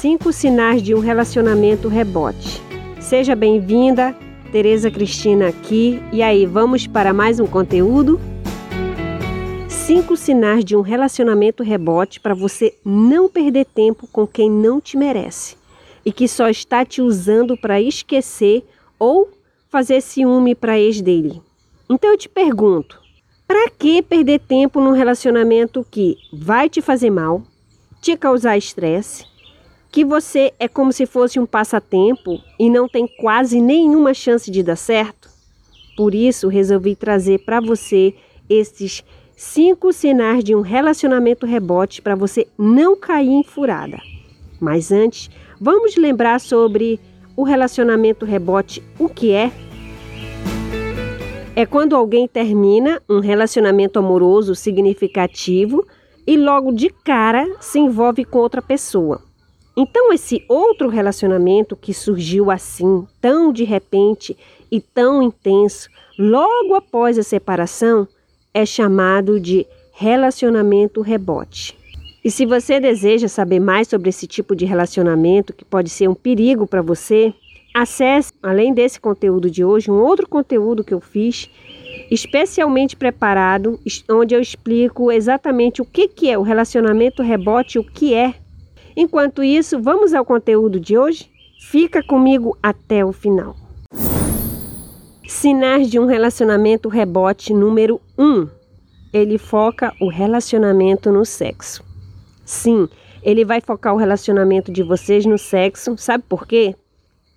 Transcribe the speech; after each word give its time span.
Cinco 0.00 0.32
sinais 0.32 0.82
de 0.82 0.94
um 0.94 0.98
relacionamento 0.98 1.86
rebote. 1.86 2.62
Seja 2.98 3.36
bem-vinda, 3.36 4.16
Tereza 4.50 4.90
Cristina 4.90 5.48
aqui. 5.48 6.00
E 6.10 6.22
aí, 6.22 6.46
vamos 6.46 6.86
para 6.86 7.12
mais 7.12 7.38
um 7.38 7.46
conteúdo? 7.46 8.18
Cinco 9.68 10.16
sinais 10.16 10.64
de 10.64 10.74
um 10.74 10.80
relacionamento 10.80 11.62
rebote 11.62 12.18
para 12.18 12.32
você 12.32 12.74
não 12.82 13.28
perder 13.28 13.66
tempo 13.66 14.06
com 14.06 14.26
quem 14.26 14.50
não 14.50 14.80
te 14.80 14.96
merece 14.96 15.54
e 16.02 16.10
que 16.10 16.26
só 16.26 16.48
está 16.48 16.82
te 16.82 17.02
usando 17.02 17.54
para 17.54 17.78
esquecer 17.78 18.64
ou 18.98 19.28
fazer 19.68 20.00
ciúme 20.00 20.54
para 20.54 20.80
ex 20.80 21.02
dele. 21.02 21.42
Então 21.90 22.08
eu 22.08 22.16
te 22.16 22.26
pergunto, 22.26 22.98
para 23.46 23.68
que 23.68 24.00
perder 24.00 24.40
tempo 24.40 24.80
num 24.80 24.92
relacionamento 24.92 25.86
que 25.90 26.16
vai 26.32 26.70
te 26.70 26.80
fazer 26.80 27.10
mal, 27.10 27.42
te 28.00 28.16
causar 28.16 28.56
estresse, 28.56 29.28
que 29.90 30.04
você 30.04 30.52
é 30.58 30.68
como 30.68 30.92
se 30.92 31.04
fosse 31.04 31.40
um 31.40 31.46
passatempo 31.46 32.40
e 32.58 32.70
não 32.70 32.88
tem 32.88 33.08
quase 33.18 33.60
nenhuma 33.60 34.14
chance 34.14 34.50
de 34.50 34.62
dar 34.62 34.76
certo? 34.76 35.28
Por 35.96 36.14
isso, 36.14 36.48
resolvi 36.48 36.94
trazer 36.94 37.44
para 37.44 37.60
você 37.60 38.14
esses 38.48 39.04
cinco 39.36 39.92
sinais 39.92 40.44
de 40.44 40.54
um 40.54 40.60
relacionamento 40.60 41.44
rebote 41.44 42.00
para 42.00 42.14
você 42.14 42.46
não 42.56 42.96
cair 42.96 43.30
em 43.30 43.42
furada. 43.42 43.98
Mas 44.60 44.92
antes, 44.92 45.30
vamos 45.60 45.96
lembrar 45.96 46.40
sobre 46.40 47.00
o 47.36 47.42
relacionamento 47.42 48.24
rebote, 48.24 48.82
o 48.98 49.08
que 49.08 49.32
é? 49.32 49.50
É 51.56 51.66
quando 51.66 51.96
alguém 51.96 52.28
termina 52.28 53.02
um 53.08 53.18
relacionamento 53.18 53.98
amoroso 53.98 54.54
significativo 54.54 55.86
e 56.26 56.36
logo 56.36 56.70
de 56.70 56.90
cara 56.90 57.56
se 57.60 57.78
envolve 57.78 58.24
com 58.24 58.38
outra 58.38 58.62
pessoa. 58.62 59.29
Então, 59.82 60.12
esse 60.12 60.44
outro 60.46 60.90
relacionamento 60.90 61.74
que 61.74 61.94
surgiu 61.94 62.50
assim, 62.50 63.06
tão 63.18 63.50
de 63.50 63.64
repente 63.64 64.36
e 64.70 64.78
tão 64.78 65.22
intenso, 65.22 65.88
logo 66.18 66.74
após 66.74 67.18
a 67.18 67.22
separação, 67.22 68.06
é 68.52 68.66
chamado 68.66 69.40
de 69.40 69.66
relacionamento 69.92 71.00
rebote. 71.00 71.74
E 72.22 72.30
se 72.30 72.44
você 72.44 72.78
deseja 72.78 73.26
saber 73.26 73.58
mais 73.58 73.88
sobre 73.88 74.10
esse 74.10 74.26
tipo 74.26 74.54
de 74.54 74.66
relacionamento 74.66 75.54
que 75.54 75.64
pode 75.64 75.88
ser 75.88 76.08
um 76.08 76.14
perigo 76.14 76.66
para 76.66 76.82
você, 76.82 77.32
Acesse, 77.72 78.32
além 78.42 78.74
desse 78.74 79.00
conteúdo 79.00 79.48
de 79.48 79.64
hoje, 79.64 79.90
um 79.90 80.02
outro 80.02 80.28
conteúdo 80.28 80.82
que 80.82 80.92
eu 80.92 81.00
fiz, 81.00 81.48
especialmente 82.10 82.96
preparado, 82.96 83.78
onde 84.10 84.34
eu 84.34 84.40
explico 84.40 85.12
exatamente 85.12 85.80
o 85.80 85.84
que, 85.84 86.08
que 86.08 86.28
é 86.28 86.36
o 86.36 86.42
relacionamento 86.42 87.22
rebote, 87.22 87.78
o 87.78 87.84
que 87.84 88.12
é. 88.12 88.34
Enquanto 88.96 89.42
isso, 89.42 89.80
vamos 89.80 90.12
ao 90.14 90.24
conteúdo 90.24 90.80
de 90.80 90.96
hoje? 90.96 91.30
Fica 91.70 92.02
comigo 92.02 92.56
até 92.62 93.04
o 93.04 93.12
final. 93.12 93.54
Sinais 95.26 95.90
de 95.90 95.98
um 95.98 96.06
relacionamento 96.06 96.88
rebote 96.88 97.52
número 97.52 98.00
1. 98.18 98.24
Um, 98.24 98.48
ele 99.12 99.38
foca 99.38 99.94
o 100.00 100.08
relacionamento 100.08 101.10
no 101.10 101.24
sexo. 101.24 101.84
Sim, 102.44 102.88
ele 103.22 103.44
vai 103.44 103.60
focar 103.60 103.94
o 103.94 103.98
relacionamento 103.98 104.72
de 104.72 104.82
vocês 104.82 105.24
no 105.26 105.38
sexo. 105.38 105.96
Sabe 105.96 106.24
por 106.28 106.46
quê? 106.46 106.74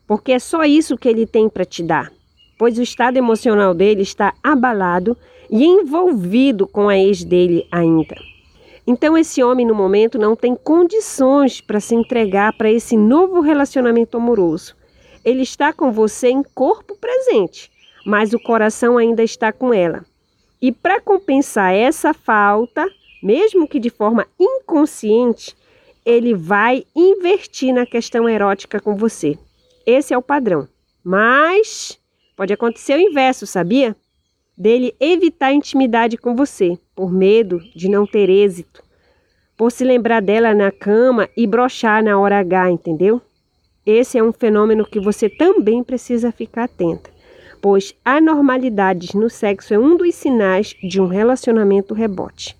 porque 0.07 0.33
é 0.33 0.39
só 0.39 0.63
isso 0.63 0.97
que 0.97 1.07
ele 1.07 1.25
tem 1.25 1.49
para 1.49 1.65
te 1.65 1.81
dar, 1.81 2.11
pois 2.57 2.77
o 2.77 2.81
estado 2.81 3.17
emocional 3.17 3.73
dele 3.73 4.01
está 4.01 4.33
abalado 4.43 5.17
e 5.49 5.63
envolvido 5.63 6.67
com 6.67 6.89
a 6.89 6.97
ex 6.97 7.23
dele 7.23 7.67
ainda. 7.71 8.15
Então, 8.85 9.17
esse 9.17 9.41
homem 9.41 9.65
no 9.65 9.73
momento 9.73 10.19
não 10.19 10.35
tem 10.35 10.55
condições 10.55 11.61
para 11.61 11.79
se 11.79 11.95
entregar 11.95 12.53
para 12.57 12.69
esse 12.69 12.97
novo 12.97 13.39
relacionamento 13.39 14.17
amoroso. 14.17 14.75
Ele 15.23 15.41
está 15.41 15.71
com 15.71 15.91
você 15.91 16.29
em 16.29 16.43
corpo 16.43 16.97
presente, 16.97 17.71
mas 18.05 18.33
o 18.33 18.39
coração 18.39 18.97
ainda 18.97 19.23
está 19.23 19.53
com 19.53 19.73
ela. 19.73 20.03
E 20.61 20.71
para 20.71 20.99
compensar 20.99 21.73
essa 21.73 22.13
falta, 22.13 22.85
mesmo 23.21 23.67
que 23.67 23.79
de 23.79 23.89
forma 23.89 24.27
inconsciente, 24.37 25.55
ele 26.05 26.33
vai 26.33 26.85
investir 26.93 27.73
na 27.73 27.85
questão 27.85 28.27
erótica 28.27 28.81
com 28.81 28.95
você. 28.95 29.37
Esse 29.85 30.13
é 30.13 30.17
o 30.17 30.21
padrão. 30.21 30.67
Mas 31.01 31.99
pode 32.35 32.51
acontecer 32.51 32.95
o 32.95 33.01
inverso, 33.01 33.47
sabia? 33.47 33.95
Dele 34.55 34.95
evitar 34.99 35.51
intimidade 35.51 36.15
com 36.15 36.35
você, 36.35 36.77
por 36.95 37.11
medo 37.11 37.59
de 37.75 37.89
não 37.89 38.05
ter 38.05 38.29
êxito, 38.29 38.83
por 39.57 39.71
se 39.71 39.83
lembrar 39.83 40.21
dela 40.21 40.53
na 40.53 40.71
cama 40.71 41.27
e 41.35 41.47
brochar 41.47 42.03
na 42.03 42.19
hora 42.19 42.39
H, 42.39 42.69
entendeu? 42.69 43.19
Esse 43.83 44.17
é 44.17 44.23
um 44.23 44.31
fenômeno 44.31 44.85
que 44.85 44.99
você 44.99 45.27
também 45.27 45.83
precisa 45.83 46.31
ficar 46.31 46.65
atenta, 46.65 47.09
pois 47.61 47.95
anormalidades 48.05 49.13
no 49.13 49.29
sexo 49.29 49.73
é 49.73 49.79
um 49.79 49.97
dos 49.97 50.13
sinais 50.13 50.75
de 50.83 51.01
um 51.01 51.07
relacionamento 51.07 51.93
rebote. 51.95 52.55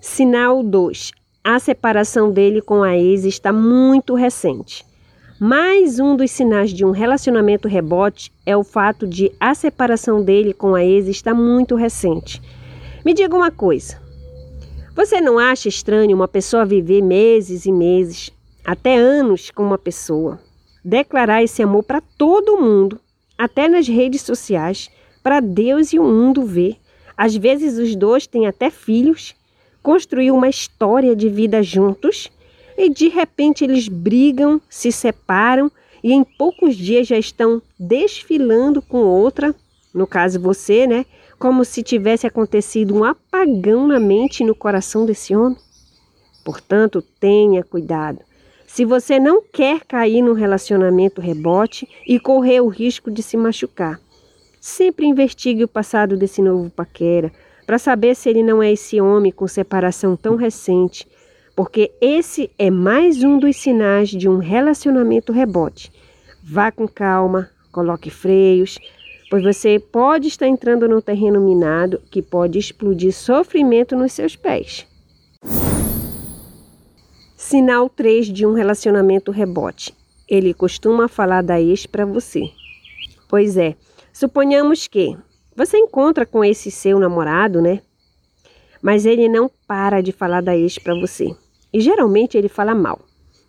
Sinal 0.00 0.62
2. 0.62 1.12
A 1.44 1.58
separação 1.58 2.32
dele 2.32 2.62
com 2.62 2.82
a 2.82 2.96
ex 2.96 3.24
está 3.24 3.52
muito 3.52 4.14
recente. 4.14 4.87
Mais 5.40 6.00
um 6.00 6.16
dos 6.16 6.32
sinais 6.32 6.70
de 6.72 6.84
um 6.84 6.90
relacionamento 6.90 7.68
rebote 7.68 8.32
é 8.44 8.56
o 8.56 8.64
fato 8.64 9.06
de 9.06 9.30
a 9.38 9.54
separação 9.54 10.20
dele 10.20 10.52
com 10.52 10.74
a 10.74 10.84
ex 10.84 11.06
estar 11.06 11.32
muito 11.32 11.76
recente. 11.76 12.42
Me 13.04 13.14
diga 13.14 13.36
uma 13.36 13.52
coisa: 13.52 14.02
você 14.96 15.20
não 15.20 15.38
acha 15.38 15.68
estranho 15.68 16.16
uma 16.16 16.26
pessoa 16.26 16.66
viver 16.66 17.02
meses 17.02 17.66
e 17.66 17.70
meses, 17.70 18.32
até 18.64 18.96
anos 18.96 19.52
com 19.52 19.62
uma 19.62 19.78
pessoa, 19.78 20.40
declarar 20.84 21.40
esse 21.40 21.62
amor 21.62 21.84
para 21.84 22.00
todo 22.00 22.60
mundo, 22.60 22.98
até 23.38 23.68
nas 23.68 23.86
redes 23.86 24.22
sociais, 24.22 24.90
para 25.22 25.38
Deus 25.38 25.92
e 25.92 26.00
o 26.00 26.02
mundo 26.02 26.42
ver? 26.42 26.78
Às 27.16 27.36
vezes 27.36 27.78
os 27.78 27.94
dois 27.94 28.26
têm 28.26 28.48
até 28.48 28.70
filhos, 28.70 29.36
construir 29.84 30.32
uma 30.32 30.48
história 30.48 31.14
de 31.14 31.28
vida 31.28 31.62
juntos 31.62 32.28
e 32.78 32.88
de 32.88 33.08
repente 33.08 33.64
eles 33.64 33.88
brigam, 33.88 34.60
se 34.70 34.92
separam 34.92 35.70
e 36.02 36.12
em 36.12 36.22
poucos 36.22 36.76
dias 36.76 37.08
já 37.08 37.18
estão 37.18 37.60
desfilando 37.76 38.80
com 38.80 38.98
outra, 38.98 39.52
no 39.92 40.06
caso 40.06 40.40
você, 40.40 40.86
né? 40.86 41.04
Como 41.40 41.64
se 41.64 41.82
tivesse 41.82 42.24
acontecido 42.24 42.94
um 42.94 43.02
apagão 43.02 43.88
na 43.88 43.98
mente 43.98 44.44
e 44.44 44.46
no 44.46 44.54
coração 44.54 45.04
desse 45.04 45.34
homem. 45.34 45.58
Portanto, 46.44 47.02
tenha 47.18 47.64
cuidado. 47.64 48.20
Se 48.64 48.84
você 48.84 49.18
não 49.18 49.42
quer 49.42 49.80
cair 49.84 50.22
num 50.22 50.34
relacionamento 50.34 51.20
rebote 51.20 51.88
e 52.06 52.20
correr 52.20 52.60
o 52.60 52.68
risco 52.68 53.10
de 53.10 53.24
se 53.24 53.36
machucar, 53.36 54.00
sempre 54.60 55.06
investigue 55.06 55.64
o 55.64 55.68
passado 55.68 56.16
desse 56.16 56.40
novo 56.40 56.70
paquera 56.70 57.32
para 57.66 57.78
saber 57.78 58.14
se 58.14 58.28
ele 58.28 58.42
não 58.42 58.62
é 58.62 58.72
esse 58.72 59.00
homem 59.00 59.32
com 59.32 59.48
separação 59.48 60.16
tão 60.16 60.36
recente 60.36 61.08
porque 61.58 61.90
esse 62.00 62.52
é 62.56 62.70
mais 62.70 63.24
um 63.24 63.36
dos 63.36 63.56
sinais 63.56 64.10
de 64.10 64.28
um 64.28 64.38
relacionamento 64.38 65.32
rebote. 65.32 65.90
Vá 66.40 66.70
com 66.70 66.86
calma, 66.86 67.50
coloque 67.72 68.10
freios, 68.10 68.78
pois 69.28 69.42
você 69.42 69.80
pode 69.80 70.28
estar 70.28 70.46
entrando 70.46 70.88
no 70.88 71.02
terreno 71.02 71.40
minado 71.40 72.00
que 72.12 72.22
pode 72.22 72.60
explodir 72.60 73.12
sofrimento 73.12 73.96
nos 73.96 74.12
seus 74.12 74.36
pés. 74.36 74.86
Sinal 77.36 77.88
3 77.88 78.28
de 78.28 78.46
um 78.46 78.52
relacionamento 78.52 79.32
rebote. 79.32 79.92
Ele 80.28 80.54
costuma 80.54 81.08
falar 81.08 81.42
da 81.42 81.60
ex 81.60 81.86
para 81.86 82.04
você. 82.04 82.48
Pois 83.28 83.56
é, 83.56 83.74
suponhamos 84.12 84.86
que 84.86 85.16
você 85.56 85.76
encontra 85.76 86.24
com 86.24 86.44
esse 86.44 86.70
seu 86.70 87.00
namorado, 87.00 87.60
né? 87.60 87.80
Mas 88.80 89.04
ele 89.04 89.28
não 89.28 89.50
para 89.66 90.00
de 90.00 90.12
falar 90.12 90.40
da 90.40 90.56
ex 90.56 90.78
para 90.78 90.94
você. 90.94 91.34
E 91.72 91.80
geralmente 91.80 92.36
ele 92.38 92.48
fala 92.48 92.74
mal. 92.74 93.00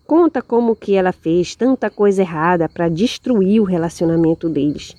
Conta 0.06 0.42
como 0.42 0.76
que 0.76 0.96
ela 0.96 1.12
fez 1.12 1.56
tanta 1.56 1.90
coisa 1.90 2.22
errada 2.22 2.68
para 2.68 2.90
destruir 2.90 3.62
o 3.62 3.64
relacionamento 3.64 4.50
deles, 4.50 4.96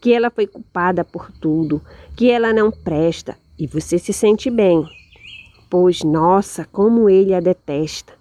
que 0.00 0.12
ela 0.12 0.30
foi 0.30 0.46
culpada 0.46 1.04
por 1.04 1.30
tudo, 1.32 1.82
que 2.16 2.30
ela 2.30 2.52
não 2.52 2.70
presta 2.70 3.36
e 3.58 3.66
você 3.66 3.98
se 3.98 4.12
sente 4.12 4.48
bem. 4.50 4.86
Pois 5.68 6.04
nossa, 6.04 6.64
como 6.70 7.10
ele 7.10 7.34
a 7.34 7.40
detesta. 7.40 8.12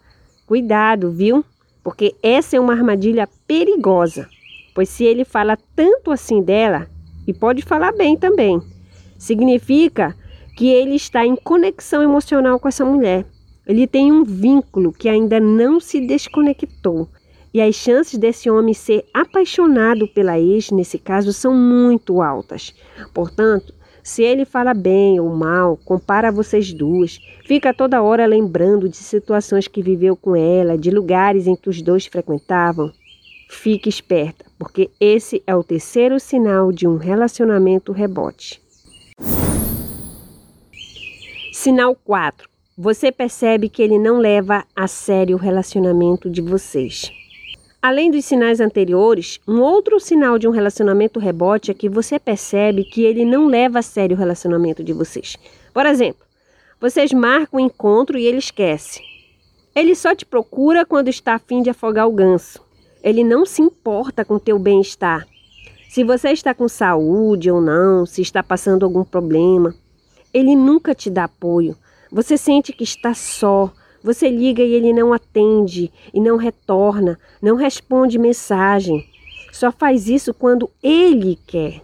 Cuidado, 0.47 1.11
viu? 1.11 1.45
Porque 1.83 2.15
essa 2.23 2.55
é 2.57 2.59
uma 2.59 2.73
armadilha 2.73 3.29
perigosa. 3.47 4.27
Pois 4.73 4.89
se 4.89 5.03
ele 5.03 5.23
fala 5.23 5.57
tanto 5.75 6.11
assim 6.11 6.41
dela, 6.41 6.87
e 7.27 7.33
pode 7.33 7.61
falar 7.61 7.93
bem 7.93 8.17
também, 8.17 8.59
significa 9.17 10.15
que 10.57 10.67
ele 10.67 10.95
está 10.95 11.25
em 11.25 11.35
conexão 11.35 12.01
emocional 12.01 12.59
com 12.59 12.67
essa 12.67 12.83
mulher 12.83 13.25
ele 13.65 13.87
tem 13.87 14.11
um 14.11 14.23
vínculo 14.23 14.91
que 14.91 15.07
ainda 15.07 15.39
não 15.39 15.79
se 15.79 15.99
desconectou. 16.01 17.07
E 17.53 17.61
as 17.61 17.75
chances 17.75 18.17
desse 18.17 18.49
homem 18.49 18.73
ser 18.73 19.05
apaixonado 19.13 20.07
pela 20.07 20.39
ex, 20.39 20.71
nesse 20.71 20.97
caso, 20.97 21.31
são 21.31 21.53
muito 21.53 22.21
altas. 22.21 22.73
Portanto, 23.13 23.73
Se 24.03 24.21
ele 24.21 24.43
fala 24.43 24.73
bem 24.73 25.17
ou 25.21 25.29
mal, 25.29 25.77
compara 25.77 26.29
vocês 26.29 26.73
duas. 26.73 27.19
Fica 27.45 27.73
toda 27.73 28.01
hora 28.01 28.25
lembrando 28.25 28.89
de 28.89 28.97
situações 28.97 29.65
que 29.65 29.81
viveu 29.81 30.13
com 30.17 30.35
ela, 30.35 30.77
de 30.77 30.91
lugares 30.91 31.47
em 31.47 31.55
que 31.55 31.69
os 31.69 31.81
dois 31.81 32.05
frequentavam. 32.05 32.91
Fique 33.49 33.87
esperta, 33.87 34.43
porque 34.59 34.89
esse 34.99 35.41
é 35.47 35.55
o 35.55 35.63
terceiro 35.63 36.19
sinal 36.19 36.69
de 36.69 36.85
um 36.85 36.97
relacionamento 36.97 37.93
rebote. 37.93 38.61
Sinal 41.53 41.95
4. 41.95 42.52
Você 42.75 43.11
percebe 43.11 43.69
que 43.69 43.83
ele 43.83 43.99
não 43.99 44.17
leva 44.17 44.65
a 44.75 44.87
sério 44.87 45.35
o 45.35 45.39
relacionamento 45.39 46.27
de 46.27 46.41
vocês. 46.41 47.11
Além 47.79 48.09
dos 48.09 48.25
sinais 48.25 48.59
anteriores, 48.59 49.39
um 49.47 49.61
outro 49.61 49.99
sinal 49.99 50.39
de 50.39 50.47
um 50.47 50.51
relacionamento 50.51 51.19
rebote 51.19 51.69
é 51.69 51.73
que 51.75 51.87
você 51.87 52.17
percebe 52.17 52.83
que 52.83 53.03
ele 53.03 53.25
não 53.25 53.45
leva 53.45 53.77
a 53.77 53.83
sério 53.83 54.15
o 54.15 54.19
relacionamento 54.19 54.83
de 54.83 54.91
vocês. 54.91 55.37
Por 55.71 55.85
exemplo, 55.85 56.25
vocês 56.81 57.13
marcam 57.13 57.59
um 57.59 57.63
encontro 57.63 58.17
e 58.17 58.25
ele 58.25 58.39
esquece. 58.39 59.01
Ele 59.75 59.93
só 59.93 60.15
te 60.15 60.25
procura 60.25 60.83
quando 60.83 61.09
está 61.09 61.35
a 61.35 61.39
fim 61.39 61.61
de 61.61 61.69
afogar 61.69 62.07
o 62.07 62.11
ganso. 62.11 62.59
Ele 63.03 63.23
não 63.23 63.45
se 63.45 63.61
importa 63.61 64.25
com 64.25 64.39
teu 64.39 64.57
bem-estar. 64.57 65.27
Se 65.89 66.03
você 66.03 66.29
está 66.29 66.55
com 66.55 66.67
saúde 66.67 67.51
ou 67.51 67.61
não, 67.61 68.03
se 68.03 68.23
está 68.23 68.41
passando 68.41 68.83
algum 68.83 69.03
problema, 69.03 69.75
ele 70.33 70.55
nunca 70.55 70.95
te 70.95 71.11
dá 71.11 71.25
apoio. 71.25 71.77
Você 72.13 72.37
sente 72.37 72.71
que 72.71 72.83
está 72.83 73.15
só, 73.15 73.73
você 74.03 74.29
liga 74.29 74.61
e 74.61 74.73
ele 74.73 74.93
não 74.93 75.11
atende 75.11 75.91
e 76.13 76.21
não 76.21 76.37
retorna, 76.37 77.19
não 77.41 77.55
responde 77.55 78.19
mensagem. 78.19 79.03
Só 79.51 79.71
faz 79.71 80.07
isso 80.07 80.31
quando 80.31 80.69
ele 80.83 81.39
quer. 81.47 81.81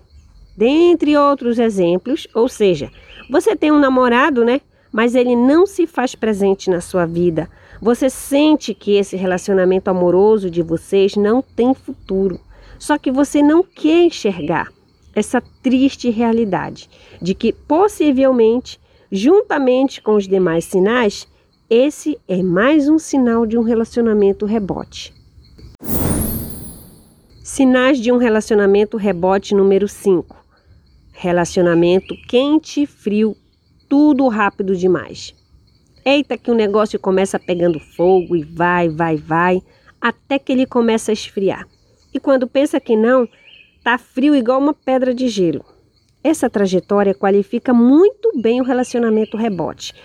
Dentre 0.55 1.17
outros 1.17 1.57
exemplos, 1.57 2.27
ou 2.35 2.47
seja, 2.47 2.91
você 3.27 3.55
tem 3.55 3.71
um 3.71 3.79
namorado, 3.79 4.45
né? 4.45 4.61
Mas 4.91 5.15
ele 5.15 5.35
não 5.35 5.65
se 5.65 5.87
faz 5.87 6.13
presente 6.13 6.69
na 6.69 6.79
sua 6.79 7.07
vida. 7.07 7.49
Você 7.81 8.07
sente 8.07 8.75
que 8.75 8.97
esse 8.97 9.15
relacionamento 9.15 9.89
amoroso 9.89 10.47
de 10.47 10.61
vocês 10.61 11.15
não 11.15 11.41
tem 11.41 11.73
futuro. 11.73 12.39
Só 12.77 12.99
que 12.99 13.11
você 13.11 13.41
não 13.41 13.63
quer 13.63 14.03
enxergar 14.03 14.71
essa 15.15 15.41
triste 15.63 16.11
realidade 16.11 16.87
de 17.19 17.33
que 17.33 17.51
possivelmente, 17.51 18.79
juntamente 19.11 20.01
com 20.01 20.15
os 20.15 20.27
demais 20.27 20.65
sinais, 20.65 21.27
esse 21.69 22.19
é 22.27 22.41
mais 22.41 22.87
um 22.87 22.97
sinal 22.97 23.45
de 23.45 23.57
um 23.57 23.61
relacionamento 23.61 24.45
rebote. 24.45 25.13
Sinais 27.43 27.99
de 27.99 28.11
um 28.11 28.17
relacionamento 28.17 28.97
rebote 28.97 29.55
número 29.55 29.87
5. 29.87 30.35
Relacionamento 31.11 32.15
quente, 32.27 32.85
frio, 32.85 33.35
tudo 33.89 34.27
rápido 34.27 34.75
demais. 34.75 35.33
Eita 36.05 36.37
que 36.37 36.51
o 36.51 36.55
negócio 36.55 36.99
começa 36.99 37.39
pegando 37.39 37.79
fogo 37.79 38.35
e 38.35 38.43
vai, 38.43 38.87
vai, 38.87 39.17
vai, 39.17 39.61
até 39.99 40.39
que 40.39 40.51
ele 40.51 40.65
começa 40.65 41.11
a 41.11 41.13
esfriar. 41.13 41.67
E 42.13 42.19
quando 42.19 42.47
pensa 42.47 42.79
que 42.79 42.95
não, 42.95 43.27
tá 43.83 43.97
frio 43.97 44.35
igual 44.35 44.59
uma 44.59 44.73
pedra 44.73 45.13
de 45.13 45.27
gelo. 45.27 45.65
Essa 46.29 46.47
trajetória 46.47 47.15
qualifica 47.15 47.73
muito 47.73 48.39
bem 48.39 48.61
o 48.61 48.63
relacionamento 48.63 49.35
rebote, 49.35 49.95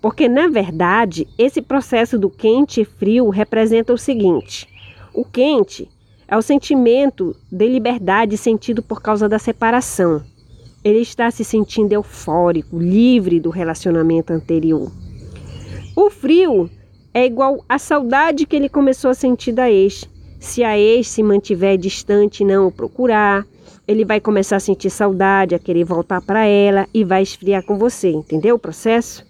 porque, 0.00 0.28
na 0.28 0.46
verdade, 0.46 1.26
esse 1.36 1.60
processo 1.60 2.16
do 2.16 2.30
quente 2.30 2.82
e 2.82 2.84
frio 2.84 3.28
representa 3.30 3.92
o 3.92 3.98
seguinte: 3.98 4.68
o 5.12 5.24
quente 5.24 5.90
é 6.28 6.36
o 6.36 6.40
sentimento 6.40 7.34
de 7.50 7.66
liberdade 7.66 8.38
sentido 8.38 8.80
por 8.80 9.02
causa 9.02 9.28
da 9.28 9.40
separação. 9.40 10.22
Ele 10.84 11.00
está 11.00 11.32
se 11.32 11.42
sentindo 11.42 11.92
eufórico, 11.92 12.78
livre 12.78 13.40
do 13.40 13.50
relacionamento 13.50 14.32
anterior. 14.32 14.92
O 15.96 16.08
frio 16.10 16.70
é 17.12 17.26
igual 17.26 17.64
à 17.68 17.76
saudade 17.76 18.46
que 18.46 18.54
ele 18.54 18.68
começou 18.68 19.10
a 19.10 19.14
sentir 19.14 19.50
da 19.50 19.68
ex. 19.68 20.08
Se 20.38 20.62
a 20.62 20.78
ex 20.78 21.08
se 21.08 21.24
mantiver 21.24 21.76
distante 21.76 22.44
e 22.44 22.46
não 22.46 22.68
o 22.68 22.72
procurar, 22.72 23.44
ele 23.86 24.04
vai 24.04 24.20
começar 24.20 24.56
a 24.56 24.60
sentir 24.60 24.90
saudade, 24.90 25.54
a 25.54 25.58
querer 25.58 25.84
voltar 25.84 26.20
para 26.20 26.44
ela 26.44 26.86
e 26.92 27.04
vai 27.04 27.22
esfriar 27.22 27.64
com 27.64 27.78
você, 27.78 28.10
entendeu 28.10 28.56
o 28.56 28.58
processo? 28.58 29.24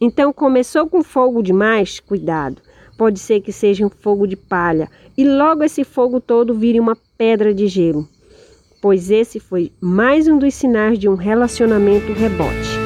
Então, 0.00 0.32
começou 0.32 0.86
com 0.86 1.02
fogo 1.02 1.42
demais? 1.42 2.00
Cuidado. 2.00 2.62
Pode 2.96 3.18
ser 3.18 3.40
que 3.40 3.52
seja 3.52 3.84
um 3.84 3.90
fogo 3.90 4.26
de 4.26 4.36
palha 4.36 4.88
e 5.16 5.24
logo 5.24 5.62
esse 5.62 5.84
fogo 5.84 6.20
todo 6.20 6.54
vire 6.54 6.80
uma 6.80 6.96
pedra 7.16 7.52
de 7.52 7.66
gelo. 7.66 8.08
Pois 8.80 9.10
esse 9.10 9.38
foi 9.38 9.72
mais 9.80 10.26
um 10.26 10.38
dos 10.38 10.54
sinais 10.54 10.98
de 10.98 11.08
um 11.08 11.14
relacionamento 11.14 12.12
rebote. 12.12 12.78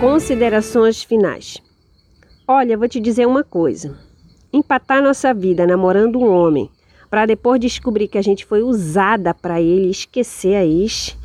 Considerações 0.00 1.02
finais. 1.02 1.58
Olha, 2.46 2.78
vou 2.78 2.88
te 2.88 3.00
dizer 3.00 3.26
uma 3.26 3.42
coisa. 3.42 3.98
Empatar 4.52 5.02
nossa 5.02 5.34
vida 5.34 5.66
namorando 5.66 6.20
um 6.20 6.28
homem 6.28 6.70
para 7.10 7.26
depois 7.26 7.60
descobrir 7.60 8.08
que 8.08 8.18
a 8.18 8.22
gente 8.22 8.44
foi 8.44 8.62
usada 8.62 9.32
para 9.32 9.60
ele 9.60 9.90
esquecer 9.90 10.54
a 10.54 10.64
ex 10.64 11.16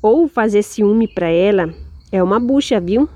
ou 0.00 0.28
fazer 0.28 0.62
ciúme 0.62 1.08
para 1.08 1.28
ela 1.28 1.74
é 2.12 2.22
uma 2.22 2.38
bucha, 2.38 2.78
viu? 2.78 3.08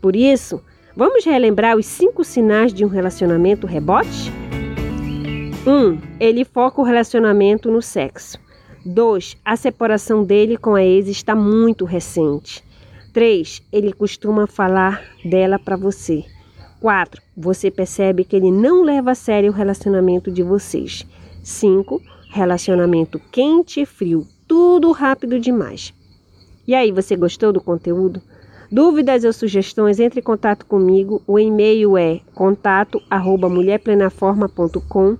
Por 0.00 0.14
isso, 0.14 0.62
vamos 0.94 1.24
relembrar 1.24 1.76
os 1.76 1.86
cinco 1.86 2.22
sinais 2.22 2.72
de 2.72 2.84
um 2.84 2.88
relacionamento 2.88 3.66
rebote? 3.66 4.32
1. 5.66 5.70
Um, 5.70 5.98
ele 6.20 6.44
foca 6.44 6.80
o 6.80 6.84
relacionamento 6.84 7.70
no 7.70 7.82
sexo. 7.82 8.38
2. 8.86 9.36
A 9.44 9.56
separação 9.56 10.22
dele 10.22 10.56
com 10.56 10.74
a 10.74 10.84
ex 10.84 11.08
está 11.08 11.34
muito 11.34 11.84
recente. 11.84 12.62
3. 13.12 13.62
Ele 13.72 13.92
costuma 13.92 14.46
falar 14.46 15.02
dela 15.24 15.58
para 15.58 15.76
você. 15.76 16.24
4. 16.80 17.20
Você 17.36 17.70
percebe 17.70 18.24
que 18.24 18.36
ele 18.36 18.50
não 18.50 18.82
leva 18.82 19.10
a 19.10 19.14
sério 19.14 19.50
o 19.50 19.54
relacionamento 19.54 20.30
de 20.30 20.42
vocês. 20.42 21.04
5. 21.48 22.00
Relacionamento 22.30 23.18
quente 23.32 23.80
e 23.80 23.86
frio, 23.86 24.24
tudo 24.46 24.92
rápido 24.92 25.40
demais. 25.40 25.92
E 26.66 26.74
aí, 26.74 26.92
você 26.92 27.16
gostou 27.16 27.50
do 27.52 27.60
conteúdo? 27.60 28.22
Dúvidas 28.70 29.24
ou 29.24 29.32
sugestões, 29.32 29.98
entre 29.98 30.20
em 30.20 30.22
contato 30.22 30.66
comigo. 30.66 31.22
O 31.26 31.38
e-mail 31.38 31.96
é 31.96 32.20
contato@mulherplenaforma.com. 32.34 35.16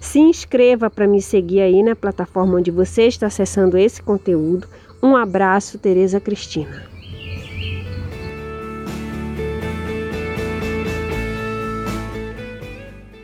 Se 0.00 0.20
inscreva 0.20 0.88
para 0.88 1.08
me 1.08 1.20
seguir 1.20 1.62
aí 1.62 1.82
na 1.82 1.96
plataforma 1.96 2.58
onde 2.58 2.70
você 2.70 3.08
está 3.08 3.26
acessando 3.26 3.76
esse 3.76 4.00
conteúdo. 4.00 4.68
Um 5.02 5.16
abraço, 5.16 5.78
Tereza 5.78 6.20
Cristina. 6.20 6.91